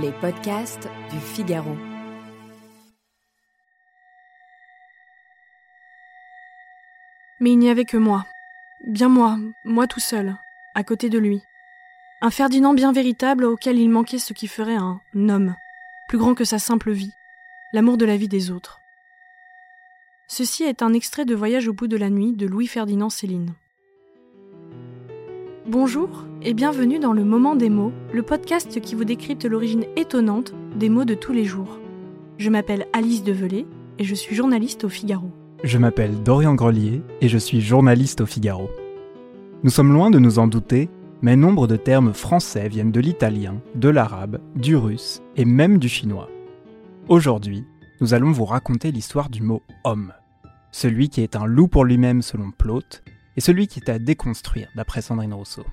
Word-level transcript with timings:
Les 0.00 0.12
podcasts 0.12 0.88
du 1.10 1.18
Figaro. 1.18 1.76
Mais 7.40 7.50
il 7.50 7.58
n'y 7.58 7.68
avait 7.68 7.84
que 7.84 7.98
moi. 7.98 8.24
Bien 8.86 9.10
moi, 9.10 9.36
moi 9.64 9.86
tout 9.86 10.00
seul, 10.00 10.34
à 10.74 10.82
côté 10.82 11.10
de 11.10 11.18
lui. 11.18 11.42
Un 12.22 12.30
Ferdinand 12.30 12.72
bien 12.72 12.92
véritable 12.92 13.44
auquel 13.44 13.78
il 13.78 13.90
manquait 13.90 14.18
ce 14.18 14.32
qui 14.32 14.48
ferait 14.48 14.76
un 14.76 15.00
homme, 15.14 15.56
plus 16.08 16.18
grand 16.18 16.34
que 16.34 16.44
sa 16.44 16.58
simple 16.58 16.92
vie, 16.92 17.12
l'amour 17.74 17.98
de 17.98 18.06
la 18.06 18.16
vie 18.16 18.28
des 18.28 18.50
autres. 18.50 18.80
Ceci 20.26 20.62
est 20.62 20.80
un 20.80 20.94
extrait 20.94 21.26
de 21.26 21.34
Voyage 21.34 21.68
au 21.68 21.74
bout 21.74 21.88
de 21.88 21.98
la 21.98 22.08
nuit 22.08 22.32
de 22.32 22.46
Louis-Ferdinand 22.46 23.10
Céline. 23.10 23.52
Bonjour 25.72 26.26
et 26.42 26.52
bienvenue 26.52 26.98
dans 26.98 27.14
le 27.14 27.24
Moment 27.24 27.56
des 27.56 27.70
mots, 27.70 27.94
le 28.12 28.22
podcast 28.22 28.78
qui 28.82 28.94
vous 28.94 29.06
décrypte 29.06 29.46
l'origine 29.46 29.86
étonnante 29.96 30.52
des 30.76 30.90
mots 30.90 31.06
de 31.06 31.14
tous 31.14 31.32
les 31.32 31.46
jours. 31.46 31.78
Je 32.36 32.50
m'appelle 32.50 32.86
Alice 32.92 33.24
Develay 33.24 33.64
et 33.98 34.04
je 34.04 34.14
suis 34.14 34.36
journaliste 34.36 34.84
au 34.84 34.90
Figaro. 34.90 35.30
Je 35.64 35.78
m'appelle 35.78 36.22
Dorian 36.22 36.54
Grelier 36.54 37.00
et 37.22 37.28
je 37.30 37.38
suis 37.38 37.62
journaliste 37.62 38.20
au 38.20 38.26
Figaro. 38.26 38.68
Nous 39.62 39.70
sommes 39.70 39.94
loin 39.94 40.10
de 40.10 40.18
nous 40.18 40.38
en 40.38 40.46
douter, 40.46 40.90
mais 41.22 41.36
nombre 41.36 41.66
de 41.66 41.76
termes 41.76 42.12
français 42.12 42.68
viennent 42.68 42.92
de 42.92 43.00
l'italien, 43.00 43.54
de 43.74 43.88
l'arabe, 43.88 44.40
du 44.54 44.76
russe 44.76 45.22
et 45.36 45.46
même 45.46 45.78
du 45.78 45.88
chinois. 45.88 46.28
Aujourd'hui, 47.08 47.64
nous 48.02 48.12
allons 48.12 48.30
vous 48.30 48.44
raconter 48.44 48.92
l'histoire 48.92 49.30
du 49.30 49.40
mot 49.40 49.62
homme. 49.84 50.12
Celui 50.70 51.08
qui 51.08 51.22
est 51.22 51.34
un 51.34 51.46
loup 51.46 51.66
pour 51.66 51.86
lui-même 51.86 52.20
selon 52.20 52.50
Plaute, 52.50 53.02
et 53.36 53.40
celui 53.40 53.66
qui 53.66 53.80
est 53.80 53.90
à 53.90 53.98
déconstruire 53.98 54.68
d'après 54.74 55.02
Sandrine 55.02 55.34
Rousseau. 55.34 55.64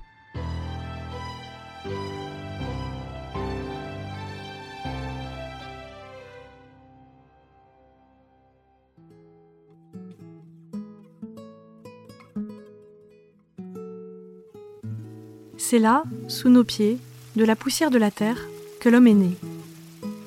C'est 15.70 15.78
là, 15.78 16.02
sous 16.26 16.48
nos 16.48 16.64
pieds, 16.64 16.98
de 17.36 17.44
la 17.44 17.54
poussière 17.54 17.90
de 17.90 17.98
la 17.98 18.10
terre, 18.10 18.48
que 18.80 18.88
l'homme 18.88 19.06
est 19.06 19.14
né. 19.14 19.30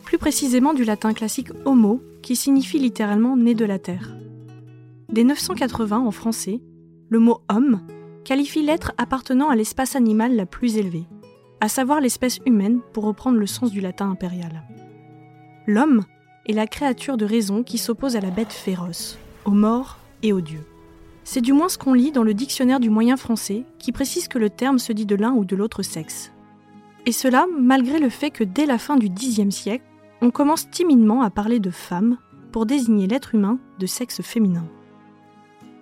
Plus 0.05 0.17
précisément 0.17 0.73
du 0.73 0.85
latin 0.85 1.13
classique 1.13 1.49
homo, 1.65 2.01
qui 2.21 2.37
signifie 2.37 2.79
littéralement 2.79 3.35
né 3.35 3.53
de 3.53 3.65
la 3.65 3.77
terre. 3.77 4.15
Dès 5.09 5.25
980 5.25 5.99
en 5.99 6.11
français, 6.11 6.61
le 7.09 7.19
mot 7.19 7.41
homme 7.49 7.81
qualifie 8.23 8.63
l'être 8.63 8.93
appartenant 8.97 9.49
à 9.49 9.55
l'espace 9.55 9.95
animal 9.95 10.35
la 10.35 10.45
plus 10.45 10.77
élevée, 10.77 11.05
à 11.61 11.67
savoir 11.67 12.01
l'espèce 12.01 12.39
humaine 12.45 12.79
pour 12.93 13.03
reprendre 13.03 13.37
le 13.37 13.45
sens 13.45 13.71
du 13.71 13.81
latin 13.81 14.09
impérial. 14.09 14.63
L'homme 15.67 16.03
est 16.45 16.53
la 16.53 16.67
créature 16.67 17.17
de 17.17 17.25
raison 17.25 17.63
qui 17.63 17.77
s'oppose 17.77 18.15
à 18.15 18.21
la 18.21 18.29
bête 18.29 18.51
féroce, 18.51 19.17
aux 19.45 19.51
morts 19.51 19.97
et 20.23 20.33
aux 20.33 20.41
dieux. 20.41 20.65
C'est 21.23 21.41
du 21.41 21.53
moins 21.53 21.69
ce 21.69 21.77
qu'on 21.77 21.93
lit 21.93 22.11
dans 22.11 22.23
le 22.23 22.33
dictionnaire 22.33 22.79
du 22.79 22.89
moyen 22.89 23.15
français 23.15 23.65
qui 23.79 23.91
précise 23.91 24.27
que 24.27 24.39
le 24.39 24.49
terme 24.49 24.79
se 24.79 24.91
dit 24.91 25.05
de 25.05 25.15
l'un 25.15 25.31
ou 25.31 25.45
de 25.45 25.55
l'autre 25.55 25.81
sexe. 25.81 26.31
Et 27.05 27.11
cela 27.11 27.45
malgré 27.57 27.99
le 27.99 28.09
fait 28.09 28.29
que 28.29 28.43
dès 28.43 28.65
la 28.65 28.77
fin 28.77 28.97
du 28.97 29.09
Xe 29.09 29.49
siècle, 29.49 29.85
on 30.21 30.31
commence 30.31 30.69
timidement 30.69 31.21
à 31.21 31.29
parler 31.29 31.59
de 31.59 31.69
femme 31.69 32.17
pour 32.51 32.65
désigner 32.65 33.07
l'être 33.07 33.35
humain 33.35 33.59
de 33.79 33.85
sexe 33.85 34.21
féminin. 34.21 34.65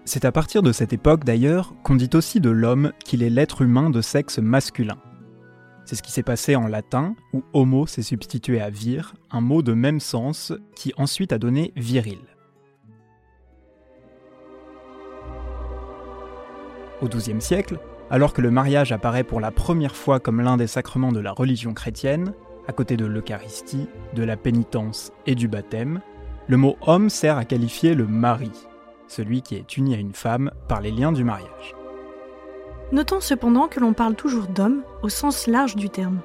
C'est 0.03 0.25
à 0.25 0.31
partir 0.31 0.63
de 0.63 0.71
cette 0.71 0.93
époque 0.93 1.23
d'ailleurs 1.23 1.75
qu'on 1.83 1.95
dit 1.95 2.09
aussi 2.15 2.39
de 2.39 2.49
l'homme 2.49 2.91
qu'il 3.05 3.21
est 3.21 3.29
l'être 3.29 3.61
humain 3.61 3.89
de 3.89 4.01
sexe 4.01 4.39
masculin. 4.39 4.97
C'est 5.85 5.95
ce 5.95 6.01
qui 6.01 6.11
s'est 6.11 6.23
passé 6.23 6.55
en 6.55 6.67
latin, 6.67 7.15
où 7.33 7.43
homo 7.53 7.85
s'est 7.85 8.01
substitué 8.01 8.61
à 8.61 8.69
vir, 8.69 9.13
un 9.29 9.41
mot 9.41 9.61
de 9.61 9.73
même 9.73 9.99
sens 9.99 10.53
qui 10.75 10.91
ensuite 10.97 11.33
a 11.33 11.37
donné 11.37 11.71
viril. 11.75 12.19
Au 17.01 17.07
XIIe 17.07 17.41
siècle, 17.41 17.79
alors 18.09 18.33
que 18.33 18.41
le 18.41 18.51
mariage 18.51 18.91
apparaît 18.91 19.23
pour 19.23 19.39
la 19.39 19.51
première 19.51 19.95
fois 19.95 20.19
comme 20.19 20.41
l'un 20.41 20.57
des 20.57 20.67
sacrements 20.67 21.11
de 21.11 21.19
la 21.19 21.31
religion 21.31 21.73
chrétienne, 21.73 22.33
à 22.67 22.73
côté 22.73 22.97
de 22.97 23.05
l'Eucharistie, 23.05 23.87
de 24.15 24.23
la 24.23 24.37
pénitence 24.37 25.11
et 25.25 25.35
du 25.35 25.47
baptême, 25.47 26.01
le 26.47 26.57
mot 26.57 26.75
homme 26.81 27.09
sert 27.09 27.37
à 27.37 27.45
qualifier 27.45 27.95
le 27.95 28.07
mari, 28.07 28.51
celui 29.11 29.41
qui 29.41 29.55
est 29.55 29.77
uni 29.77 29.93
à 29.93 29.97
une 29.97 30.13
femme 30.13 30.51
par 30.67 30.81
les 30.81 30.91
liens 30.91 31.11
du 31.11 31.23
mariage. 31.23 31.75
Notons 32.91 33.19
cependant 33.19 33.67
que 33.67 33.79
l'on 33.79 33.93
parle 33.93 34.15
toujours 34.15 34.47
d'homme 34.47 34.83
au 35.03 35.09
sens 35.09 35.47
large 35.47 35.75
du 35.75 35.89
terme. 35.89 36.21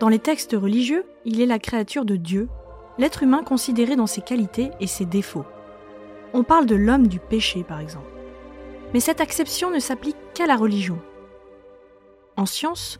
Dans 0.00 0.08
les 0.08 0.18
textes 0.18 0.56
religieux, 0.58 1.04
il 1.24 1.40
est 1.40 1.46
la 1.46 1.58
créature 1.58 2.04
de 2.04 2.16
Dieu, 2.16 2.48
l'être 2.98 3.22
humain 3.22 3.42
considéré 3.42 3.96
dans 3.96 4.06
ses 4.06 4.20
qualités 4.20 4.70
et 4.80 4.86
ses 4.86 5.04
défauts. 5.04 5.44
On 6.32 6.44
parle 6.44 6.66
de 6.66 6.74
l'homme 6.74 7.08
du 7.08 7.18
péché, 7.18 7.62
par 7.62 7.80
exemple. 7.80 8.10
Mais 8.94 9.00
cette 9.00 9.20
acception 9.20 9.70
ne 9.70 9.78
s'applique 9.78 10.16
qu'à 10.34 10.46
la 10.46 10.56
religion. 10.56 10.98
En 12.36 12.46
science, 12.46 12.98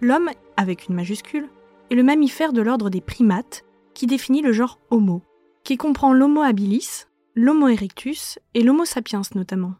l'homme, 0.00 0.30
avec 0.56 0.88
une 0.88 0.94
majuscule, 0.94 1.48
est 1.90 1.94
le 1.94 2.02
mammifère 2.02 2.52
de 2.52 2.62
l'ordre 2.62 2.90
des 2.90 3.00
primates 3.00 3.64
qui 3.94 4.06
définit 4.06 4.42
le 4.42 4.52
genre 4.52 4.78
Homo, 4.90 5.22
qui 5.64 5.76
comprend 5.76 6.12
l'Homo 6.12 6.42
habilis, 6.42 7.06
l'Homo 7.36 7.66
erectus 7.66 8.38
et 8.54 8.62
l'Homo 8.62 8.84
sapiens 8.84 9.22
notamment. 9.34 9.74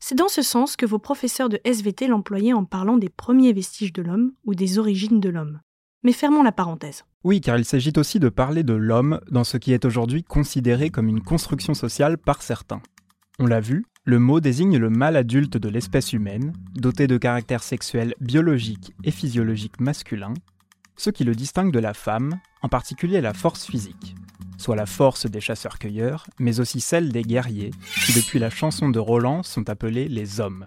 C'est 0.00 0.14
dans 0.14 0.28
ce 0.28 0.40
sens 0.40 0.76
que 0.76 0.86
vos 0.86 0.98
professeurs 0.98 1.50
de 1.50 1.60
SVT 1.62 2.06
l'employaient 2.06 2.54
en 2.54 2.64
parlant 2.64 2.96
des 2.96 3.10
premiers 3.10 3.52
vestiges 3.52 3.92
de 3.92 4.00
l'homme 4.00 4.32
ou 4.44 4.54
des 4.54 4.78
origines 4.78 5.20
de 5.20 5.28
l'homme. 5.28 5.60
Mais 6.04 6.12
fermons 6.12 6.42
la 6.42 6.52
parenthèse. 6.52 7.04
Oui, 7.22 7.42
car 7.42 7.58
il 7.58 7.66
s'agit 7.66 7.92
aussi 7.96 8.18
de 8.18 8.30
parler 8.30 8.62
de 8.62 8.72
l'homme 8.72 9.20
dans 9.30 9.44
ce 9.44 9.58
qui 9.58 9.74
est 9.74 9.84
aujourd'hui 9.84 10.24
considéré 10.24 10.88
comme 10.88 11.08
une 11.08 11.22
construction 11.22 11.74
sociale 11.74 12.16
par 12.16 12.42
certains. 12.42 12.80
On 13.38 13.46
l'a 13.46 13.60
vu, 13.60 13.84
le 14.04 14.18
mot 14.18 14.40
désigne 14.40 14.78
le 14.78 14.88
mâle 14.88 15.16
adulte 15.16 15.58
de 15.58 15.68
l'espèce 15.68 16.14
humaine, 16.14 16.54
doté 16.74 17.06
de 17.06 17.18
caractères 17.18 17.62
sexuels 17.62 18.14
biologiques 18.20 18.94
et 19.04 19.10
physiologiques 19.10 19.80
masculins, 19.80 20.34
ce 20.96 21.10
qui 21.10 21.24
le 21.24 21.34
distingue 21.34 21.72
de 21.72 21.78
la 21.78 21.92
femme, 21.92 22.38
en 22.62 22.70
particulier 22.70 23.20
la 23.20 23.34
force 23.34 23.66
physique 23.66 24.14
soit 24.56 24.76
la 24.76 24.86
force 24.86 25.26
des 25.26 25.40
chasseurs-cueilleurs, 25.40 26.26
mais 26.38 26.60
aussi 26.60 26.80
celle 26.80 27.10
des 27.10 27.22
guerriers, 27.22 27.72
qui 28.06 28.12
depuis 28.14 28.38
la 28.38 28.50
chanson 28.50 28.88
de 28.88 28.98
Roland 28.98 29.42
sont 29.42 29.68
appelés 29.68 30.08
les 30.08 30.40
hommes. 30.40 30.64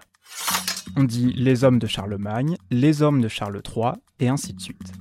On 0.96 1.04
dit 1.04 1.32
les 1.34 1.64
hommes 1.64 1.78
de 1.78 1.86
Charlemagne, 1.86 2.56
les 2.70 3.02
hommes 3.02 3.20
de 3.20 3.28
Charles 3.28 3.62
III, 3.64 3.92
et 4.20 4.28
ainsi 4.28 4.52
de 4.52 4.60
suite. 4.60 4.92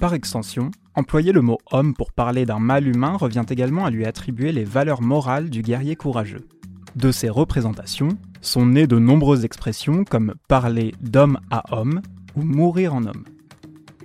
Par 0.00 0.14
extension, 0.14 0.70
employer 0.94 1.32
le 1.32 1.42
mot 1.42 1.58
homme 1.72 1.94
pour 1.94 2.12
parler 2.12 2.46
d'un 2.46 2.58
mâle 2.58 2.88
humain 2.88 3.16
revient 3.16 3.44
également 3.48 3.84
à 3.84 3.90
lui 3.90 4.06
attribuer 4.06 4.50
les 4.50 4.64
valeurs 4.64 5.02
morales 5.02 5.50
du 5.50 5.62
guerrier 5.62 5.94
courageux. 5.94 6.48
De 6.96 7.12
ces 7.12 7.28
représentations 7.28 8.08
sont 8.40 8.66
nées 8.66 8.86
de 8.86 8.98
nombreuses 8.98 9.44
expressions 9.44 10.04
comme 10.04 10.34
parler 10.48 10.94
d'homme 11.00 11.38
à 11.50 11.76
homme 11.76 12.00
ou 12.34 12.42
mourir 12.42 12.94
en 12.94 13.04
homme. 13.04 13.24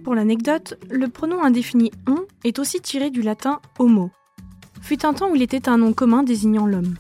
Pour 0.06 0.14
l'anecdote, 0.14 0.76
le 0.92 1.08
pronom 1.08 1.42
indéfini 1.42 1.92
on 2.06 2.28
est 2.44 2.60
aussi 2.60 2.80
tiré 2.80 3.10
du 3.10 3.24
latin 3.24 3.60
homo. 3.80 4.12
Fut 4.80 5.04
un 5.04 5.16
temps 5.16 5.32
où 5.32 5.36
il 5.36 5.42
était 5.42 5.68
un 5.68 5.80
nom 5.80 5.94
commun 5.94 6.22
désignant 6.22 6.68
l'homme. 6.68 6.94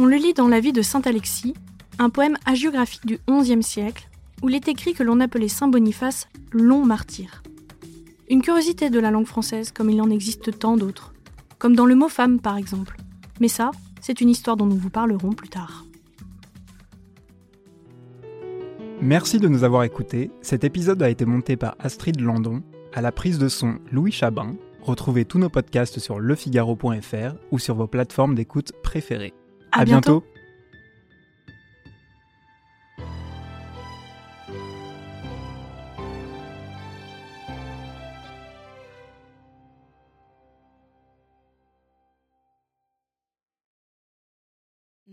On 0.00 0.04
le 0.04 0.16
lit 0.16 0.34
dans 0.34 0.48
la 0.48 0.58
vie 0.58 0.72
de 0.72 0.82
saint 0.82 1.00
Alexis, 1.02 1.54
un 2.00 2.10
poème 2.10 2.36
hagiographique 2.44 3.06
du 3.06 3.20
XIe 3.30 3.62
siècle, 3.62 4.08
où 4.42 4.48
il 4.48 4.56
est 4.56 4.66
écrit 4.66 4.94
que 4.94 5.04
l'on 5.04 5.20
appelait 5.20 5.46
saint 5.46 5.68
Boniface 5.68 6.26
long 6.50 6.84
martyr. 6.84 7.44
Une 8.28 8.42
curiosité 8.42 8.90
de 8.90 8.98
la 8.98 9.12
langue 9.12 9.28
française, 9.28 9.70
comme 9.70 9.88
il 9.88 10.02
en 10.02 10.10
existe 10.10 10.58
tant 10.58 10.76
d'autres, 10.76 11.14
comme 11.60 11.76
dans 11.76 11.86
le 11.86 11.94
mot 11.94 12.08
femme 12.08 12.40
par 12.40 12.56
exemple. 12.56 12.96
Mais 13.38 13.46
ça, 13.46 13.70
c'est 14.00 14.20
une 14.20 14.30
histoire 14.30 14.56
dont 14.56 14.66
nous 14.66 14.76
vous 14.76 14.90
parlerons 14.90 15.34
plus 15.34 15.50
tard. 15.50 15.84
Merci 19.00 19.38
de 19.38 19.46
nous 19.46 19.62
avoir 19.62 19.84
écoutés. 19.84 20.30
Cet 20.40 20.64
épisode 20.64 21.02
a 21.04 21.08
été 21.08 21.24
monté 21.24 21.56
par 21.56 21.76
Astrid 21.78 22.20
Landon, 22.20 22.62
à 22.92 23.00
la 23.00 23.12
prise 23.12 23.38
de 23.38 23.48
son 23.48 23.78
Louis 23.92 24.10
Chabin. 24.10 24.56
Retrouvez 24.82 25.24
tous 25.24 25.38
nos 25.38 25.48
podcasts 25.48 26.00
sur 26.00 26.18
lefigaro.fr 26.18 27.34
ou 27.52 27.60
sur 27.60 27.76
vos 27.76 27.86
plateformes 27.86 28.34
d'écoute 28.34 28.72
préférées. 28.82 29.34
À, 29.70 29.84
bientôt. 29.84 30.24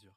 mesure. 0.00 0.12